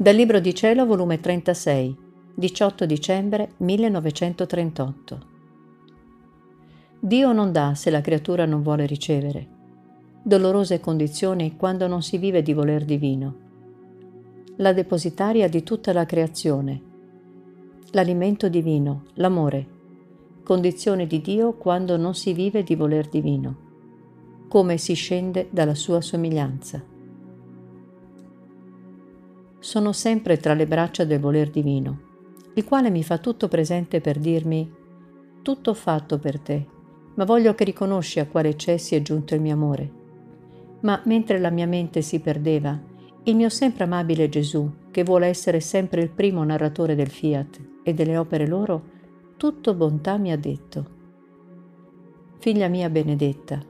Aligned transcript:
Dal 0.00 0.14
Libro 0.14 0.40
di 0.40 0.54
Cielo, 0.54 0.86
volume 0.86 1.20
36, 1.20 1.94
18 2.34 2.86
dicembre 2.86 3.50
1938. 3.58 5.20
Dio 6.98 7.32
non 7.32 7.52
dà 7.52 7.74
se 7.74 7.90
la 7.90 8.00
creatura 8.00 8.46
non 8.46 8.62
vuole 8.62 8.86
ricevere. 8.86 9.46
Dolorose 10.22 10.80
condizioni 10.80 11.54
quando 11.54 11.86
non 11.86 12.00
si 12.00 12.16
vive 12.16 12.40
di 12.40 12.54
voler 12.54 12.86
divino. 12.86 13.34
La 14.56 14.72
depositaria 14.72 15.50
di 15.50 15.62
tutta 15.62 15.92
la 15.92 16.06
creazione. 16.06 16.80
L'alimento 17.90 18.48
divino, 18.48 19.02
l'amore. 19.16 19.66
Condizione 20.42 21.06
di 21.06 21.20
Dio 21.20 21.52
quando 21.58 21.98
non 21.98 22.14
si 22.14 22.32
vive 22.32 22.62
di 22.62 22.74
voler 22.74 23.06
divino. 23.06 23.54
Come 24.48 24.78
si 24.78 24.94
scende 24.94 25.48
dalla 25.50 25.74
sua 25.74 26.00
somiglianza 26.00 26.89
sono 29.60 29.92
sempre 29.92 30.38
tra 30.38 30.54
le 30.54 30.66
braccia 30.66 31.04
del 31.04 31.20
voler 31.20 31.50
divino, 31.50 32.00
il 32.54 32.64
quale 32.64 32.90
mi 32.90 33.04
fa 33.04 33.18
tutto 33.18 33.46
presente 33.46 34.00
per 34.00 34.18
dirmi 34.18 34.78
tutto 35.42 35.74
fatto 35.74 36.18
per 36.18 36.40
te, 36.40 36.66
ma 37.14 37.24
voglio 37.24 37.54
che 37.54 37.64
riconosci 37.64 38.20
a 38.20 38.26
quale 38.26 38.56
cessi 38.56 38.94
è 38.94 39.02
giunto 39.02 39.34
il 39.34 39.40
mio 39.40 39.54
amore. 39.54 39.90
Ma 40.80 41.00
mentre 41.04 41.38
la 41.38 41.50
mia 41.50 41.66
mente 41.66 42.02
si 42.02 42.20
perdeva, 42.20 42.78
il 43.24 43.36
mio 43.36 43.48
sempre 43.48 43.84
amabile 43.84 44.28
Gesù, 44.28 44.70
che 44.90 45.04
vuole 45.04 45.26
essere 45.26 45.60
sempre 45.60 46.02
il 46.02 46.10
primo 46.10 46.42
narratore 46.42 46.94
del 46.94 47.08
fiat 47.08 47.60
e 47.82 47.94
delle 47.94 48.16
opere 48.16 48.46
loro, 48.46 48.82
tutto 49.36 49.74
bontà 49.74 50.16
mi 50.16 50.32
ha 50.32 50.38
detto. 50.38 50.98
Figlia 52.38 52.68
mia 52.68 52.88
benedetta, 52.88 53.62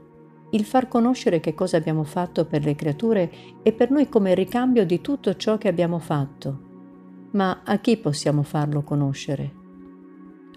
il 0.51 0.65
far 0.65 0.87
conoscere 0.87 1.39
che 1.39 1.53
cosa 1.53 1.77
abbiamo 1.77 2.03
fatto 2.03 2.45
per 2.45 2.65
le 2.65 2.75
creature 2.75 3.31
è 3.61 3.71
per 3.71 3.89
noi 3.89 4.09
come 4.09 4.33
ricambio 4.33 4.85
di 4.85 4.99
tutto 4.99 5.35
ciò 5.35 5.57
che 5.57 5.67
abbiamo 5.67 5.99
fatto. 5.99 6.69
Ma 7.31 7.61
a 7.63 7.77
chi 7.79 7.97
possiamo 7.97 8.43
farlo 8.43 8.83
conoscere? 8.83 9.59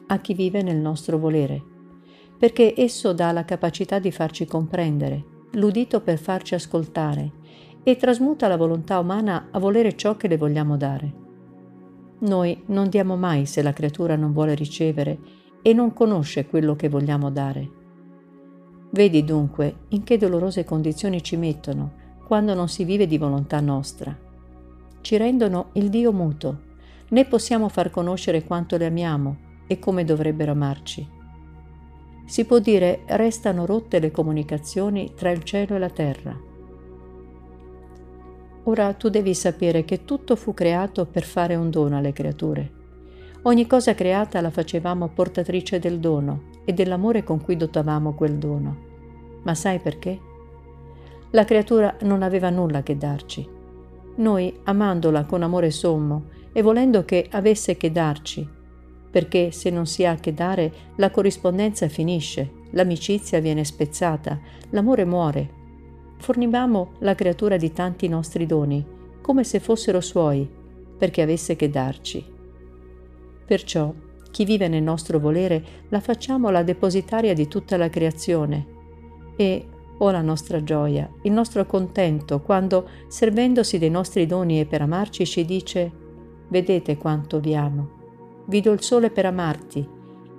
A 0.08 0.18
chi 0.18 0.34
vive 0.34 0.62
nel 0.62 0.78
nostro 0.78 1.18
volere, 1.18 1.62
perché 2.36 2.74
esso 2.76 3.12
dà 3.12 3.30
la 3.30 3.44
capacità 3.44 4.00
di 4.00 4.10
farci 4.10 4.46
comprendere, 4.46 5.24
l'udito 5.52 6.00
per 6.00 6.18
farci 6.18 6.54
ascoltare 6.54 7.30
e 7.84 7.96
trasmuta 7.96 8.48
la 8.48 8.56
volontà 8.56 8.98
umana 8.98 9.48
a 9.52 9.58
volere 9.60 9.94
ciò 9.94 10.16
che 10.16 10.26
le 10.26 10.36
vogliamo 10.36 10.76
dare. 10.76 11.22
Noi 12.20 12.62
non 12.66 12.88
diamo 12.88 13.16
mai 13.16 13.46
se 13.46 13.62
la 13.62 13.72
creatura 13.72 14.16
non 14.16 14.32
vuole 14.32 14.54
ricevere 14.54 15.18
e 15.62 15.72
non 15.72 15.92
conosce 15.92 16.46
quello 16.46 16.74
che 16.74 16.88
vogliamo 16.88 17.30
dare 17.30 17.82
Vedi 18.94 19.24
dunque 19.24 19.78
in 19.88 20.04
che 20.04 20.16
dolorose 20.16 20.62
condizioni 20.62 21.20
ci 21.20 21.36
mettono 21.36 22.02
quando 22.24 22.54
non 22.54 22.68
si 22.68 22.84
vive 22.84 23.08
di 23.08 23.18
volontà 23.18 23.58
nostra. 23.58 24.16
Ci 25.00 25.16
rendono 25.16 25.70
il 25.72 25.90
Dio 25.90 26.12
muto, 26.12 26.60
né 27.08 27.24
possiamo 27.24 27.68
far 27.68 27.90
conoscere 27.90 28.44
quanto 28.44 28.76
le 28.76 28.86
amiamo 28.86 29.36
e 29.66 29.80
come 29.80 30.04
dovrebbero 30.04 30.52
amarci. 30.52 31.08
Si 32.24 32.44
può 32.44 32.60
dire 32.60 33.00
restano 33.06 33.66
rotte 33.66 33.98
le 33.98 34.12
comunicazioni 34.12 35.12
tra 35.16 35.32
il 35.32 35.42
cielo 35.42 35.74
e 35.74 35.78
la 35.80 35.90
terra. 35.90 36.40
Ora 38.62 38.92
tu 38.92 39.08
devi 39.08 39.34
sapere 39.34 39.84
che 39.84 40.04
tutto 40.04 40.36
fu 40.36 40.54
creato 40.54 41.04
per 41.04 41.24
fare 41.24 41.56
un 41.56 41.68
dono 41.68 41.96
alle 41.96 42.12
creature. 42.12 42.70
Ogni 43.42 43.66
cosa 43.66 43.92
creata 43.92 44.40
la 44.40 44.50
facevamo 44.50 45.08
portatrice 45.08 45.80
del 45.80 45.98
dono 45.98 46.53
e 46.64 46.72
dell'amore 46.72 47.22
con 47.22 47.40
cui 47.42 47.56
dotavamo 47.56 48.14
quel 48.14 48.36
dono. 48.36 48.76
Ma 49.42 49.54
sai 49.54 49.78
perché? 49.78 50.18
La 51.30 51.44
creatura 51.44 51.96
non 52.02 52.22
aveva 52.22 52.50
nulla 52.50 52.82
che 52.82 52.96
darci. 52.96 53.46
Noi, 54.16 54.60
amandola 54.64 55.24
con 55.24 55.42
amore 55.42 55.70
sommo 55.70 56.26
e 56.52 56.62
volendo 56.62 57.04
che 57.04 57.26
avesse 57.30 57.76
che 57.76 57.90
darci, 57.90 58.48
perché 59.10 59.50
se 59.50 59.70
non 59.70 59.86
si 59.86 60.04
ha 60.04 60.14
che 60.14 60.32
dare, 60.32 60.72
la 60.96 61.10
corrispondenza 61.10 61.88
finisce, 61.88 62.50
l'amicizia 62.70 63.40
viene 63.40 63.64
spezzata, 63.64 64.40
l'amore 64.70 65.04
muore. 65.04 65.50
Fornivamo 66.18 66.92
la 67.00 67.14
creatura 67.14 67.56
di 67.56 67.72
tanti 67.72 68.08
nostri 68.08 68.46
doni, 68.46 68.84
come 69.20 69.44
se 69.44 69.58
fossero 69.58 70.00
suoi, 70.00 70.48
perché 70.96 71.22
avesse 71.22 71.56
che 71.56 71.68
darci. 71.68 72.24
Perciò 73.44 73.92
chi 74.34 74.44
vive 74.44 74.66
nel 74.66 74.82
nostro 74.82 75.20
volere, 75.20 75.62
la 75.90 76.00
facciamo 76.00 76.50
la 76.50 76.64
depositaria 76.64 77.34
di 77.34 77.46
tutta 77.46 77.76
la 77.76 77.88
creazione. 77.88 78.66
E 79.36 79.66
o 79.96 80.06
oh, 80.06 80.10
la 80.10 80.22
nostra 80.22 80.64
gioia, 80.64 81.08
il 81.22 81.30
nostro 81.30 81.64
contento, 81.66 82.40
quando, 82.40 82.88
servendosi 83.06 83.78
dei 83.78 83.90
nostri 83.90 84.26
doni 84.26 84.58
e 84.58 84.66
per 84.66 84.82
amarci, 84.82 85.24
ci 85.24 85.44
dice, 85.44 85.88
vedete 86.48 86.96
quanto 86.96 87.38
vi 87.38 87.54
amo, 87.54 87.90
vi 88.46 88.60
do 88.60 88.72
il 88.72 88.82
sole 88.82 89.10
per 89.10 89.26
amarti, 89.26 89.88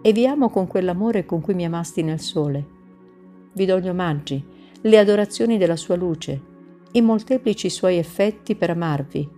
e 0.01 0.12
vi 0.12 0.27
amo 0.27 0.50
con 0.50 0.67
quell'amore 0.67 1.25
con 1.25 1.39
cui 1.39 1.53
mi 1.53 1.63
amasti 1.63 2.03
nel 2.03 2.19
sole. 2.19 2.66
Vi 3.53 3.66
do 3.66 3.79
gli 3.79 3.88
omaggi, 3.88 4.44
le 4.81 4.97
adorazioni 5.00 5.57
della 5.57 5.77
sua 5.77 5.95
luce, 5.95 6.41
i 6.91 7.01
molteplici 7.01 7.69
suoi 7.69 7.95
effetti 7.95 8.56
per 8.56 8.72
amarvi, 8.72 9.29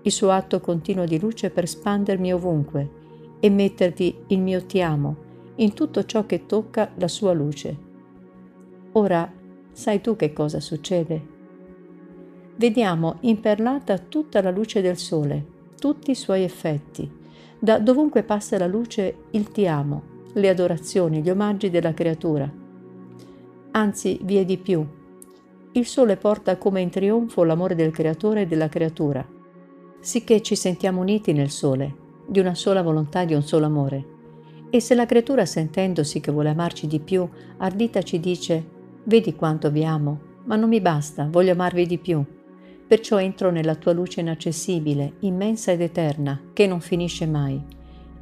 il 0.00 0.12
suo 0.12 0.30
atto 0.30 0.60
continuo 0.60 1.04
di 1.04 1.20
luce 1.20 1.50
per 1.50 1.68
spandermi 1.68 2.32
ovunque, 2.32 2.98
e 3.40 3.50
mettervi 3.50 4.24
il 4.28 4.40
mio 4.40 4.64
ti 4.64 4.80
amo 4.80 5.26
in 5.56 5.74
tutto 5.74 6.04
ciò 6.04 6.26
che 6.26 6.46
tocca 6.46 6.90
la 6.96 7.08
sua 7.08 7.32
luce. 7.32 7.76
Ora 8.92 9.30
sai 9.72 10.00
tu 10.00 10.16
che 10.16 10.32
cosa 10.32 10.60
succede? 10.60 11.36
Vediamo 12.56 13.18
imperlata 13.20 13.98
tutta 13.98 14.42
la 14.42 14.50
luce 14.50 14.80
del 14.80 14.96
sole, 14.96 15.46
tutti 15.78 16.10
i 16.10 16.16
suoi 16.16 16.42
effetti. 16.42 17.08
Da 17.58 17.78
dovunque 17.78 18.22
passa 18.22 18.58
la 18.58 18.66
luce 18.66 19.24
il 19.30 19.50
ti 19.50 19.66
amo, 19.66 20.02
le 20.32 20.48
adorazioni, 20.48 21.22
gli 21.22 21.30
omaggi 21.30 21.70
della 21.70 21.94
creatura. 21.94 22.50
Anzi, 23.72 24.18
vi 24.22 24.36
è 24.36 24.44
di 24.44 24.58
più. 24.58 24.84
Il 25.72 25.86
sole 25.86 26.16
porta 26.16 26.56
come 26.56 26.80
in 26.80 26.90
trionfo 26.90 27.44
l'amore 27.44 27.74
del 27.74 27.92
creatore 27.92 28.42
e 28.42 28.46
della 28.46 28.68
creatura, 28.68 29.24
sicché 30.00 30.40
ci 30.40 30.56
sentiamo 30.56 31.00
uniti 31.00 31.32
nel 31.32 31.50
sole, 31.50 32.06
di 32.28 32.40
una 32.40 32.54
sola 32.54 32.82
volontà, 32.82 33.24
di 33.24 33.32
un 33.32 33.42
solo 33.42 33.64
amore. 33.64 34.16
E 34.70 34.80
se 34.80 34.94
la 34.94 35.06
creatura 35.06 35.46
sentendosi 35.46 36.20
che 36.20 36.30
vuole 36.30 36.50
amarci 36.50 36.86
di 36.86 37.00
più, 37.00 37.26
ardita 37.56 38.02
ci 38.02 38.20
dice, 38.20 38.62
vedi 39.04 39.34
quanto 39.34 39.70
vi 39.70 39.82
amo, 39.84 40.20
ma 40.44 40.56
non 40.56 40.68
mi 40.68 40.80
basta, 40.82 41.26
voglio 41.30 41.52
amarvi 41.52 41.86
di 41.86 41.98
più. 41.98 42.22
Perciò 42.86 43.18
entro 43.18 43.50
nella 43.50 43.74
tua 43.76 43.92
luce 43.92 44.20
inaccessibile, 44.20 45.14
immensa 45.20 45.72
ed 45.72 45.80
eterna, 45.80 46.38
che 46.52 46.66
non 46.66 46.80
finisce 46.80 47.26
mai. 47.26 47.62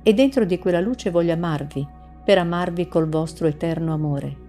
E 0.02 0.14
dentro 0.14 0.44
di 0.44 0.58
quella 0.58 0.80
luce 0.80 1.10
voglio 1.10 1.32
amarvi, 1.32 1.86
per 2.24 2.38
amarvi 2.38 2.86
col 2.86 3.08
vostro 3.08 3.48
eterno 3.48 3.92
amore. 3.92 4.44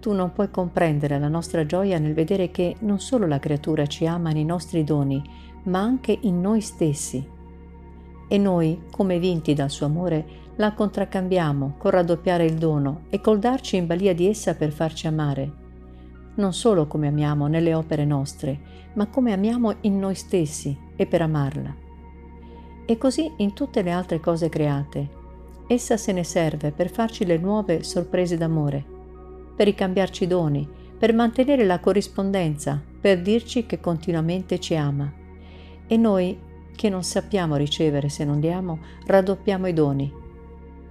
Tu 0.00 0.12
non 0.12 0.32
puoi 0.32 0.50
comprendere 0.50 1.18
la 1.18 1.28
nostra 1.28 1.66
gioia 1.66 1.98
nel 1.98 2.14
vedere 2.14 2.50
che 2.50 2.76
non 2.80 2.98
solo 3.00 3.26
la 3.26 3.38
creatura 3.38 3.86
ci 3.86 4.06
ama 4.06 4.30
nei 4.30 4.44
nostri 4.44 4.84
doni, 4.84 5.22
ma 5.64 5.80
anche 5.80 6.16
in 6.22 6.40
noi 6.40 6.60
stessi, 6.60 7.36
e 8.28 8.38
noi, 8.38 8.82
come 8.90 9.18
vinti 9.18 9.54
dal 9.54 9.70
suo 9.70 9.86
amore, 9.86 10.46
la 10.56 10.74
contraccambiamo 10.74 11.74
col 11.78 11.92
raddoppiare 11.92 12.44
il 12.44 12.54
dono 12.54 13.02
e 13.08 13.20
col 13.20 13.38
darci 13.38 13.76
in 13.76 13.86
balia 13.86 14.14
di 14.14 14.26
essa 14.26 14.54
per 14.54 14.70
farci 14.70 15.06
amare. 15.06 15.52
Non 16.34 16.52
solo 16.52 16.86
come 16.86 17.08
amiamo 17.08 17.46
nelle 17.46 17.74
opere 17.74 18.04
nostre, 18.04 18.60
ma 18.94 19.06
come 19.06 19.32
amiamo 19.32 19.76
in 19.82 19.98
noi 19.98 20.14
stessi 20.14 20.76
e 20.94 21.06
per 21.06 21.22
amarla. 21.22 21.74
E 22.84 22.98
così 22.98 23.32
in 23.38 23.54
tutte 23.54 23.82
le 23.82 23.90
altre 23.90 24.20
cose 24.20 24.48
create. 24.48 25.16
Essa 25.66 25.96
se 25.96 26.12
ne 26.12 26.24
serve 26.24 26.72
per 26.72 26.90
farci 26.90 27.24
le 27.24 27.38
nuove 27.38 27.82
sorprese 27.82 28.36
d'amore, 28.36 28.84
per 29.54 29.66
ricambiarci 29.66 30.26
doni, 30.26 30.68
per 30.98 31.14
mantenere 31.14 31.64
la 31.64 31.78
corrispondenza, 31.78 32.80
per 33.00 33.22
dirci 33.22 33.66
che 33.66 33.78
continuamente 33.78 34.58
ci 34.58 34.74
ama. 34.74 35.12
E 35.86 35.96
noi 35.96 36.38
che 36.78 36.88
non 36.88 37.02
sappiamo 37.02 37.56
ricevere 37.56 38.08
se 38.08 38.24
non 38.24 38.38
diamo, 38.38 38.78
raddoppiamo 39.04 39.66
i 39.66 39.72
doni. 39.72 40.14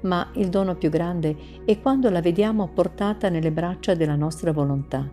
Ma 0.01 0.31
il 0.34 0.50
dono 0.50 0.75
più 0.75 0.89
grande 0.89 1.63
è 1.63 1.80
quando 1.80 2.10
la 2.10 2.19
vediamo 2.19 2.68
portata 2.68 3.30
nelle 3.30 3.54
braccia 3.54 3.95
della 3.95 4.18
nostra 4.18 4.51
volontà. 4.51 5.10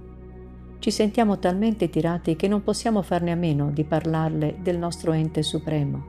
Ci 0.81 0.91
sentiamo 0.91 1.39
talmente 1.39 1.89
tirati 1.89 2.35
che 2.35 2.49
non 2.49 2.65
possiamo 2.65 3.03
farne 3.03 3.31
a 3.31 3.37
meno 3.37 3.71
di 3.71 3.85
parlarle 3.85 4.57
del 4.63 4.77
nostro 4.77 5.13
ente 5.13 5.45
supremo. 5.45 6.07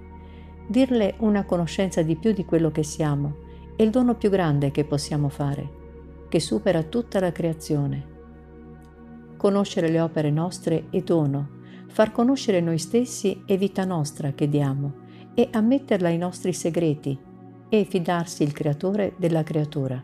Dirle 0.66 1.14
una 1.20 1.46
conoscenza 1.46 2.02
di 2.02 2.16
più 2.16 2.34
di 2.34 2.44
quello 2.44 2.72
che 2.72 2.82
siamo 2.82 3.36
è 3.76 3.84
il 3.84 3.92
dono 3.92 4.16
più 4.16 4.32
grande 4.32 4.72
che 4.72 4.84
possiamo 4.84 5.30
fare, 5.30 5.70
che 6.28 6.40
supera 6.40 6.82
tutta 6.82 7.20
la 7.20 7.32
creazione. 7.32 8.14
Conoscere 9.38 9.90
le 9.90 10.00
opere 10.00 10.32
nostre 10.32 10.86
è 10.90 11.02
dono 11.02 11.55
far 11.96 12.12
conoscere 12.12 12.60
noi 12.60 12.78
stessi 12.78 13.44
è 13.46 13.58
vita 13.58 13.86
nostra 13.86 14.34
che 14.34 14.50
diamo 14.50 14.96
e 15.34 15.48
ammetterla 15.50 16.10
ai 16.10 16.18
nostri 16.18 16.52
segreti 16.52 17.18
e 17.70 17.86
fidarsi 17.86 18.44
il 18.44 18.52
creatore 18.52 19.14
della 19.16 19.44
creatura. 19.44 20.04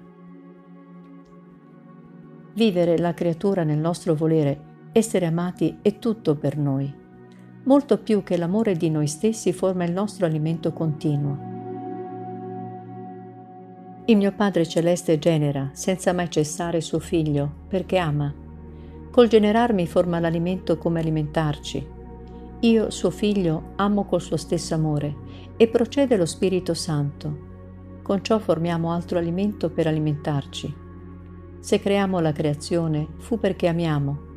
Vivere 2.53 2.97
la 2.97 3.13
creatura 3.13 3.65
nel 3.65 3.77
nostro 3.77 4.15
volere, 4.15 4.87
essere 4.93 5.25
amati 5.25 5.79
è 5.81 5.99
tutto 5.99 6.37
per 6.37 6.57
noi. 6.57 6.95
molto 7.63 7.97
più 7.97 8.23
che 8.23 8.37
l'amore 8.37 8.77
di 8.77 8.89
noi 8.89 9.07
stessi 9.07 9.51
forma 9.51 9.83
il 9.83 9.91
nostro 9.91 10.25
alimento 10.25 10.71
continuo. 10.71 11.37
Il 14.05 14.15
mio 14.15 14.31
Padre 14.31 14.65
Celeste 14.65 15.19
genera, 15.19 15.71
senza 15.73 16.13
mai 16.13 16.29
cessare, 16.29 16.79
suo 16.79 16.99
Figlio, 16.99 17.51
perché 17.67 17.97
ama. 17.97 18.40
Col 19.11 19.27
generarmi 19.27 19.87
forma 19.87 20.19
l'alimento 20.19 20.77
come 20.77 20.99
alimentarci. 20.99 21.85
Io, 22.61 22.89
suo 22.89 23.09
Figlio, 23.09 23.73
amo 23.75 24.05
col 24.05 24.21
suo 24.21 24.37
stesso 24.37 24.73
amore 24.73 25.15
e 25.57 25.67
procede 25.67 26.15
lo 26.15 26.25
Spirito 26.25 26.73
Santo. 26.73 27.49
Con 28.01 28.23
ciò 28.23 28.39
formiamo 28.39 28.91
altro 28.91 29.17
alimento 29.17 29.69
per 29.69 29.87
alimentarci. 29.87 30.73
Se 31.59 31.79
creiamo 31.79 32.19
la 32.19 32.31
creazione, 32.31 33.07
fu 33.17 33.37
perché 33.37 33.67
amiamo, 33.67 34.29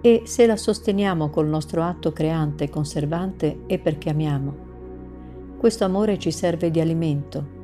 e 0.00 0.22
se 0.24 0.46
la 0.46 0.56
sosteniamo 0.56 1.28
col 1.28 1.46
nostro 1.46 1.82
atto 1.82 2.12
creante 2.12 2.64
e 2.64 2.70
conservante, 2.70 3.60
è 3.66 3.78
perché 3.78 4.10
amiamo. 4.10 4.54
Questo 5.58 5.84
amore 5.84 6.18
ci 6.18 6.32
serve 6.32 6.70
di 6.70 6.80
alimento 6.80 7.60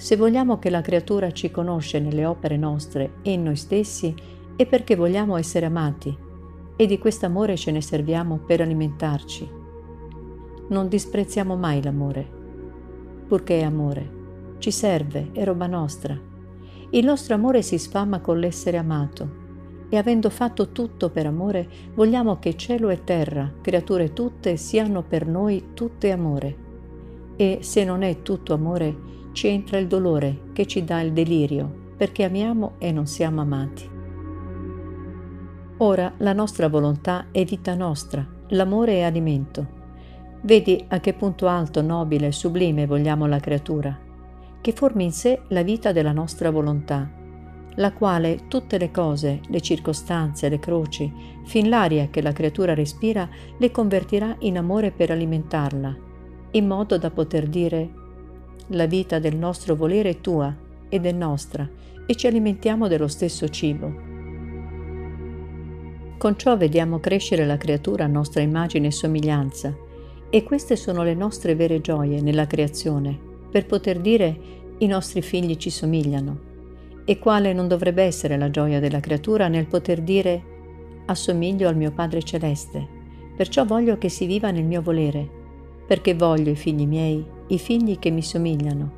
se 0.00 0.16
vogliamo 0.16 0.58
che 0.58 0.70
la 0.70 0.80
creatura 0.80 1.30
ci 1.30 1.50
conosce 1.50 2.00
nelle 2.00 2.24
opere 2.24 2.56
nostre 2.56 3.16
e 3.20 3.32
in 3.32 3.42
noi 3.42 3.56
stessi, 3.56 4.14
è 4.60 4.66
perché 4.66 4.94
vogliamo 4.94 5.38
essere 5.38 5.64
amati 5.64 6.14
e 6.76 6.86
di 6.86 6.98
questo 6.98 7.24
amore 7.24 7.56
ce 7.56 7.70
ne 7.70 7.80
serviamo 7.80 8.40
per 8.44 8.60
alimentarci. 8.60 9.48
Non 10.68 10.86
disprezziamo 10.86 11.56
mai 11.56 11.82
l'amore, 11.82 12.28
purché 13.26 13.60
è 13.60 13.62
amore. 13.62 14.18
Ci 14.58 14.70
serve, 14.70 15.30
è 15.32 15.44
roba 15.44 15.66
nostra. 15.66 16.14
Il 16.90 17.04
nostro 17.06 17.34
amore 17.34 17.62
si 17.62 17.78
sfama 17.78 18.20
con 18.20 18.38
l'essere 18.38 18.76
amato 18.76 19.30
e 19.88 19.96
avendo 19.96 20.28
fatto 20.28 20.72
tutto 20.72 21.08
per 21.08 21.24
amore, 21.24 21.66
vogliamo 21.94 22.38
che 22.38 22.54
cielo 22.54 22.90
e 22.90 23.02
terra, 23.02 23.50
creature 23.62 24.12
tutte, 24.12 24.58
siano 24.58 25.02
per 25.02 25.26
noi 25.26 25.68
tutte 25.72 26.10
amore. 26.10 26.56
E 27.36 27.60
se 27.62 27.82
non 27.82 28.02
è 28.02 28.20
tutto 28.20 28.52
amore, 28.52 28.94
ci 29.32 29.46
entra 29.48 29.78
il 29.78 29.86
dolore 29.86 30.50
che 30.52 30.66
ci 30.66 30.84
dà 30.84 31.00
il 31.00 31.14
delirio, 31.14 31.94
perché 31.96 32.24
amiamo 32.24 32.74
e 32.76 32.92
non 32.92 33.06
siamo 33.06 33.40
amati. 33.40 33.99
Ora 35.82 36.12
la 36.18 36.34
nostra 36.34 36.68
volontà 36.68 37.28
è 37.30 37.42
vita 37.42 37.74
nostra, 37.74 38.26
l'amore 38.48 38.96
è 38.96 39.00
alimento. 39.00 39.78
Vedi 40.42 40.84
a 40.88 41.00
che 41.00 41.14
punto 41.14 41.46
alto, 41.48 41.80
nobile 41.80 42.26
e 42.26 42.32
sublime 42.32 42.84
vogliamo 42.84 43.24
la 43.24 43.40
creatura, 43.40 43.98
che 44.60 44.72
formi 44.72 45.04
in 45.04 45.12
sé 45.12 45.40
la 45.48 45.62
vita 45.62 45.90
della 45.92 46.12
nostra 46.12 46.50
volontà, 46.50 47.10
la 47.76 47.94
quale 47.94 48.40
tutte 48.46 48.76
le 48.76 48.90
cose, 48.90 49.40
le 49.48 49.62
circostanze, 49.62 50.50
le 50.50 50.58
croci, 50.58 51.10
fin 51.46 51.70
l'aria 51.70 52.08
che 52.10 52.20
la 52.20 52.32
creatura 52.32 52.74
respira, 52.74 53.26
le 53.56 53.70
convertirà 53.70 54.36
in 54.40 54.58
amore 54.58 54.90
per 54.90 55.10
alimentarla, 55.10 55.96
in 56.50 56.66
modo 56.66 56.98
da 56.98 57.10
poter 57.10 57.46
dire 57.46 57.90
la 58.66 58.84
vita 58.84 59.18
del 59.18 59.34
nostro 59.34 59.76
volere 59.76 60.10
è 60.10 60.20
tua 60.20 60.54
ed 60.90 61.06
è 61.06 61.12
nostra 61.12 61.66
e 62.04 62.14
ci 62.16 62.26
alimentiamo 62.26 62.86
dello 62.86 63.08
stesso 63.08 63.48
cibo. 63.48 64.09
Con 66.20 66.36
ciò 66.36 66.54
vediamo 66.54 67.00
crescere 67.00 67.46
la 67.46 67.56
creatura 67.56 68.04
a 68.04 68.06
nostra 68.06 68.42
immagine 68.42 68.88
e 68.88 68.90
somiglianza 68.90 69.74
e 70.28 70.42
queste 70.42 70.76
sono 70.76 71.02
le 71.02 71.14
nostre 71.14 71.54
vere 71.54 71.80
gioie 71.80 72.20
nella 72.20 72.46
creazione, 72.46 73.18
per 73.50 73.64
poter 73.64 74.00
dire 74.00 74.38
i 74.76 74.86
nostri 74.86 75.22
figli 75.22 75.56
ci 75.56 75.70
somigliano. 75.70 76.38
E 77.06 77.18
quale 77.18 77.54
non 77.54 77.68
dovrebbe 77.68 78.02
essere 78.02 78.36
la 78.36 78.50
gioia 78.50 78.80
della 78.80 79.00
creatura 79.00 79.48
nel 79.48 79.64
poter 79.64 80.02
dire 80.02 80.42
assomiglio 81.06 81.68
al 81.68 81.76
mio 81.78 81.90
Padre 81.90 82.22
Celeste, 82.22 82.86
perciò 83.34 83.64
voglio 83.64 83.96
che 83.96 84.10
si 84.10 84.26
viva 84.26 84.50
nel 84.50 84.66
mio 84.66 84.82
volere, 84.82 85.26
perché 85.86 86.14
voglio 86.14 86.50
i 86.50 86.56
figli 86.56 86.86
miei 86.86 87.24
i 87.46 87.58
figli 87.58 87.98
che 87.98 88.10
mi 88.10 88.22
somigliano. 88.22 88.92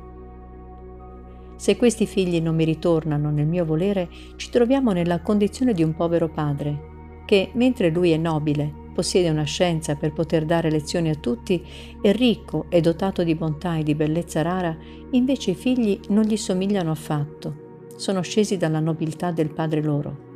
Se 1.55 1.77
questi 1.77 2.05
figli 2.05 2.41
non 2.41 2.53
mi 2.53 2.65
ritornano 2.65 3.31
nel 3.31 3.47
mio 3.47 3.63
volere, 3.63 4.09
ci 4.35 4.49
troviamo 4.49 4.91
nella 4.91 5.21
condizione 5.21 5.71
di 5.71 5.83
un 5.83 5.95
povero 5.95 6.27
padre, 6.27 6.91
che, 7.25 7.51
mentre 7.53 7.89
lui 7.89 8.11
è 8.11 8.17
nobile, 8.17 8.81
possiede 8.93 9.29
una 9.29 9.43
scienza 9.43 9.95
per 9.95 10.13
poter 10.13 10.45
dare 10.45 10.69
lezioni 10.69 11.09
a 11.09 11.15
tutti, 11.15 11.65
è 12.01 12.13
ricco 12.13 12.65
e 12.69 12.79
dotato 12.79 13.23
di 13.23 13.35
bontà 13.35 13.75
e 13.77 13.83
di 13.83 13.95
bellezza 13.95 14.41
rara, 14.41 14.75
invece 15.11 15.51
i 15.51 15.55
figli 15.55 15.99
non 16.09 16.23
gli 16.23 16.37
somigliano 16.37 16.91
affatto, 16.91 17.87
sono 17.97 18.21
scesi 18.21 18.57
dalla 18.57 18.79
nobiltà 18.79 19.31
del 19.31 19.51
padre 19.51 19.81
loro. 19.81 20.31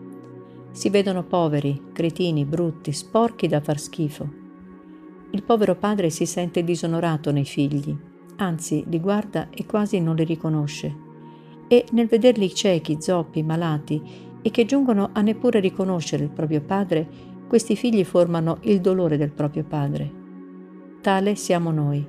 Si 0.71 0.89
vedono 0.89 1.23
poveri, 1.23 1.89
cretini, 1.93 2.45
brutti, 2.45 2.91
sporchi 2.91 3.47
da 3.47 3.61
far 3.61 3.79
schifo. 3.79 4.45
Il 5.31 5.43
povero 5.43 5.75
padre 5.75 6.09
si 6.09 6.25
sente 6.25 6.63
disonorato 6.63 7.31
nei 7.31 7.45
figli, 7.45 7.95
anzi 8.37 8.83
li 8.87 8.99
guarda 8.99 9.49
e 9.49 9.65
quasi 9.65 9.99
non 9.99 10.15
li 10.15 10.23
riconosce. 10.23 11.05
E 11.67 11.85
nel 11.91 12.07
vederli 12.07 12.53
ciechi, 12.53 12.97
zoppi, 13.01 13.43
malati 13.43 14.01
e 14.47 14.49
che 14.49 14.63
giungono 14.63 15.09
a 15.11 15.19
neppure 15.19 15.59
riconoscere 15.59 16.23
il 16.23 16.29
proprio 16.29 16.61
padre, 16.61 17.05
questi 17.49 17.75
figli 17.75 18.05
formano 18.05 18.59
il 18.61 18.79
dolore 18.79 19.17
del 19.17 19.33
proprio 19.33 19.65
padre. 19.65 20.09
Tale 21.01 21.35
siamo 21.35 21.69
noi. 21.71 22.07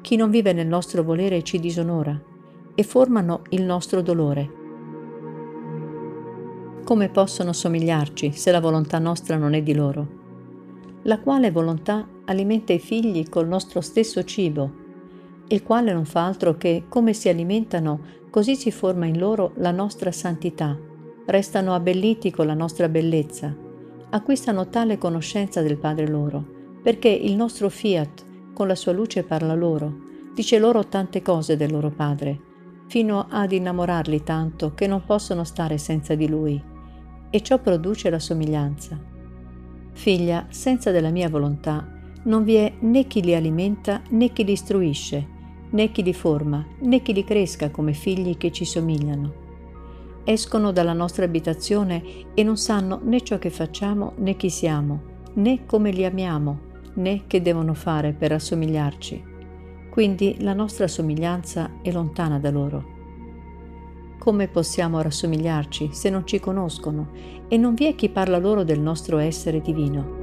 Chi 0.00 0.14
non 0.14 0.30
vive 0.30 0.52
nel 0.52 0.68
nostro 0.68 1.02
volere 1.02 1.42
ci 1.42 1.58
disonora 1.58 2.16
e 2.76 2.82
formano 2.84 3.42
il 3.48 3.64
nostro 3.64 4.02
dolore. 4.02 4.50
Come 6.84 7.08
possono 7.08 7.52
somigliarci 7.52 8.30
se 8.30 8.52
la 8.52 8.60
volontà 8.60 9.00
nostra 9.00 9.36
non 9.36 9.54
è 9.54 9.60
di 9.60 9.74
loro? 9.74 10.06
La 11.02 11.18
quale 11.18 11.50
volontà 11.50 12.06
alimenta 12.26 12.72
i 12.72 12.78
figli 12.78 13.28
col 13.28 13.48
nostro 13.48 13.80
stesso 13.80 14.22
cibo, 14.22 14.70
il 15.48 15.64
quale 15.64 15.92
non 15.92 16.04
fa 16.04 16.24
altro 16.24 16.56
che, 16.56 16.84
come 16.88 17.12
si 17.14 17.28
alimentano, 17.28 17.98
così 18.30 18.54
si 18.54 18.70
forma 18.70 19.06
in 19.06 19.18
loro 19.18 19.54
la 19.56 19.72
nostra 19.72 20.12
santità, 20.12 20.86
restano 21.28 21.74
abbelliti 21.74 22.30
con 22.30 22.46
la 22.46 22.54
nostra 22.54 22.88
bellezza, 22.88 23.54
acquistano 24.10 24.68
tale 24.68 24.96
conoscenza 24.96 25.60
del 25.60 25.76
Padre 25.76 26.08
loro, 26.08 26.42
perché 26.82 27.08
il 27.08 27.34
nostro 27.36 27.68
fiat 27.68 28.24
con 28.54 28.66
la 28.66 28.74
sua 28.74 28.92
luce 28.92 29.24
parla 29.24 29.54
loro, 29.54 30.06
dice 30.34 30.58
loro 30.58 30.86
tante 30.86 31.20
cose 31.20 31.56
del 31.56 31.70
loro 31.70 31.90
Padre, 31.90 32.40
fino 32.86 33.26
ad 33.28 33.52
innamorarli 33.52 34.22
tanto 34.22 34.72
che 34.72 34.86
non 34.86 35.04
possono 35.04 35.44
stare 35.44 35.76
senza 35.76 36.14
di 36.14 36.28
lui, 36.28 36.62
e 37.28 37.42
ciò 37.42 37.58
produce 37.58 38.08
la 38.08 38.18
somiglianza. 38.18 38.98
Figlia, 39.92 40.46
senza 40.48 40.90
della 40.90 41.10
mia 41.10 41.28
volontà, 41.28 41.86
non 42.24 42.42
vi 42.42 42.54
è 42.54 42.72
né 42.80 43.06
chi 43.06 43.20
li 43.20 43.34
alimenta 43.34 44.00
né 44.08 44.32
chi 44.32 44.44
li 44.44 44.52
istruisce, 44.52 45.26
né 45.70 45.90
chi 45.92 46.02
li 46.02 46.14
forma, 46.14 46.66
né 46.80 47.02
chi 47.02 47.12
li 47.12 47.22
cresca 47.22 47.70
come 47.70 47.92
figli 47.92 48.38
che 48.38 48.50
ci 48.50 48.64
somigliano. 48.64 49.47
Escono 50.30 50.72
dalla 50.72 50.92
nostra 50.92 51.24
abitazione 51.24 52.02
e 52.34 52.42
non 52.42 52.58
sanno 52.58 53.00
né 53.02 53.22
ciò 53.22 53.38
che 53.38 53.48
facciamo 53.48 54.12
né 54.16 54.36
chi 54.36 54.50
siamo, 54.50 55.00
né 55.36 55.64
come 55.64 55.90
li 55.90 56.04
amiamo, 56.04 56.60
né 56.96 57.22
che 57.26 57.40
devono 57.40 57.72
fare 57.72 58.12
per 58.12 58.32
assomigliarci. 58.32 59.24
Quindi 59.88 60.36
la 60.40 60.52
nostra 60.52 60.86
somiglianza 60.86 61.78
è 61.80 61.90
lontana 61.90 62.38
da 62.38 62.50
loro. 62.50 62.84
Come 64.18 64.48
possiamo 64.48 65.00
rassomigliarci 65.00 65.88
se 65.92 66.10
non 66.10 66.26
ci 66.26 66.38
conoscono 66.38 67.08
e 67.48 67.56
non 67.56 67.72
vi 67.72 67.86
è 67.86 67.94
chi 67.94 68.10
parla 68.10 68.36
loro 68.36 68.64
del 68.64 68.80
nostro 68.80 69.16
essere 69.16 69.62
divino? 69.62 70.17